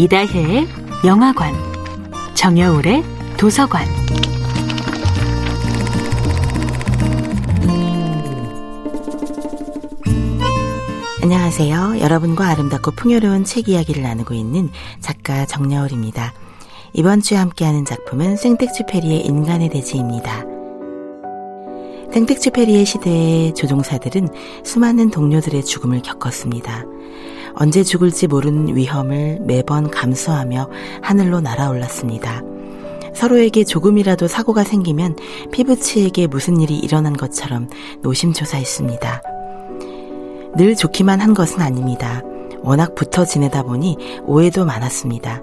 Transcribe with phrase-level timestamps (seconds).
[0.00, 0.66] 이다혜의
[1.04, 1.52] 영화관,
[2.32, 3.04] 정여울의
[3.36, 3.84] 도서관.
[11.22, 12.00] 안녕하세요.
[12.00, 16.32] 여러분과 아름답고 풍요로운 책 이야기를 나누고 있는 작가 정여울입니다.
[16.94, 20.46] 이번 주에 함께하는 작품은 생텍쥐페리의 인간의 대지입니다.
[22.14, 24.28] 생텍쥐페리의 시대의 조종사들은
[24.64, 26.86] 수많은 동료들의 죽음을 겪었습니다.
[27.54, 30.70] 언제 죽을지 모르는 위험을 매번 감수하며
[31.02, 32.42] 하늘로 날아올랐습니다.
[33.14, 35.16] 서로에게 조금이라도 사고가 생기면
[35.52, 37.68] 피부치에게 무슨 일이 일어난 것처럼
[38.02, 39.22] 노심초사했습니다.
[40.56, 42.22] 늘 좋기만 한 것은 아닙니다.
[42.62, 45.42] 워낙 붙어 지내다 보니 오해도 많았습니다.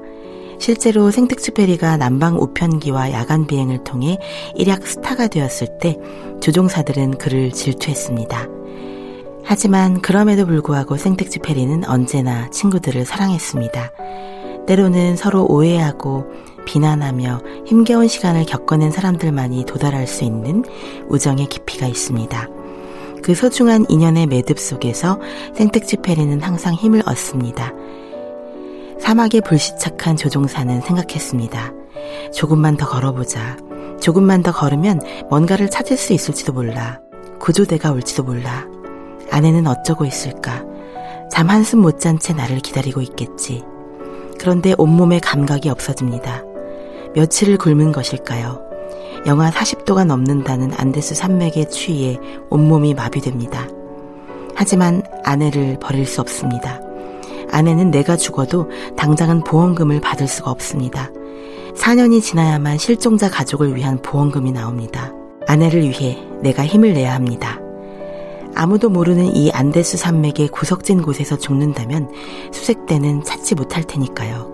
[0.59, 4.17] 실제로 생텍쥐페리가 난방 우편기와 야간 비행을 통해
[4.55, 5.97] 일약 스타가 되었을 때
[6.41, 8.56] 조종사들은 그를 질투했습니다.
[9.49, 13.91] 하지만 그럼에도 불구하고 생텍쥐 페리는 언제나 친구들을 사랑했습니다.
[14.67, 16.25] 때로는 서로 오해하고
[16.65, 20.65] 비난하며 힘겨운 시간을 겪어낸 사람들만이 도달할 수 있는
[21.07, 22.47] 우정의 깊이가 있습니다.
[23.23, 25.21] 그 소중한 인연의 매듭 속에서
[25.55, 27.71] 생텍쥐 페리는 항상 힘을 얻습니다.
[28.99, 31.73] 사막에 불시착한 조종사는 생각했습니다.
[32.33, 33.55] 조금만 더 걸어보자.
[34.01, 36.99] 조금만 더 걸으면 뭔가를 찾을 수 있을지도 몰라.
[37.39, 38.76] 구조대가 올지도 몰라.
[39.31, 40.63] 아내는 어쩌고 있을까?
[41.31, 43.63] 잠 한숨 못 잔 채 나를 기다리고 있겠지.
[44.39, 46.43] 그런데 온몸에 감각이 없어집니다.
[47.15, 48.61] 며칠을 굶은 것일까요?
[49.25, 52.17] 영하 40도가 넘는다는 안데스 산맥에 취해
[52.49, 53.67] 온몸이 마비됩니다.
[54.55, 56.79] 하지만 아내를 버릴 수 없습니다.
[57.51, 61.09] 아내는 내가 죽어도 당장은 보험금을 받을 수가 없습니다.
[61.75, 65.11] 4년이 지나야만 실종자 가족을 위한 보험금이 나옵니다.
[65.47, 67.56] 아내를 위해 내가 힘을 내야 합니다.
[68.57, 72.09] 아무도 모르는 이 안데스 산맥의 구석진 곳에서 죽는다면
[72.51, 74.51] 수색대는 찾지 못할 테니까요.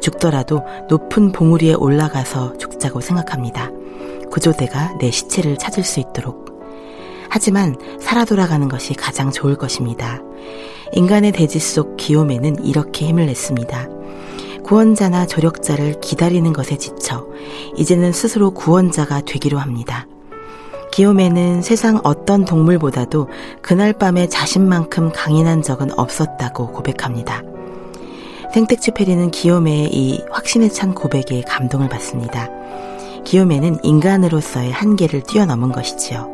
[0.00, 3.70] 죽더라도 높은 봉우리에 올라가서 죽자고 생각합니다.
[4.30, 6.54] 구조대가 내 시체를 찾을 수 있도록.
[7.28, 10.22] 하지만 살아 돌아가는 것이 가장 좋을 것입니다.
[10.94, 13.88] 인간의 대지 속 기욤에는 이렇게 힘을 냈습니다.
[14.64, 17.26] 구원자나 조력자를 기다리는 것에 지쳐
[17.76, 20.06] 이제는 스스로 구원자가 되기로 합니다.
[20.94, 23.28] 기욤에는 세상 어떤 동물보다도
[23.62, 27.42] 그날 밤에 자신만큼 강인한 적은 없었다고 고백합니다.
[28.52, 32.48] 생텍쥐페리는 기욤의 이 확신에 찬 고백에 감동을 받습니다.
[33.24, 36.30] 기욤에는 인간으로서의 한계를 뛰어넘은 것이지요.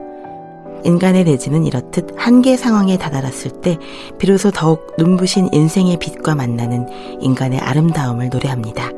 [0.84, 3.78] 인간의 대지는 이렇듯 한계 상황에 다다랐을 때
[4.18, 6.86] 비로소 더욱 눈부신 인생의 빛과 만나는
[7.22, 8.90] 인간의 아름다움을 노래합니다.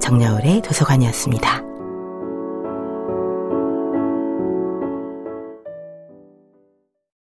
[0.00, 1.61] 정여울의 도서관이었습니다.